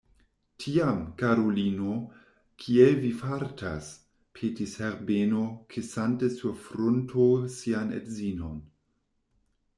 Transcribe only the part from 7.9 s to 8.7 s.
edzinon.